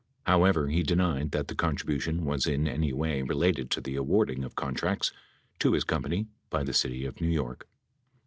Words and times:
However, 0.23 0.67
he 0.69 0.81
denied 0.81 1.29
that 1.29 1.47
the 1.47 1.53
contribution 1.53 2.25
was 2.25 2.47
in 2.47 2.67
any 2.67 2.91
way 2.91 3.21
related 3.21 3.69
to 3.69 3.81
the 3.81 3.97
awarding 3.97 4.43
of 4.43 4.55
contracts 4.55 5.11
to 5.59 5.73
his 5.73 5.83
company 5.83 6.25
by 6.49 6.63
the 6.63 6.73
city 6.73 7.05
of 7.05 7.21
New 7.21 7.29
York. 7.29 7.67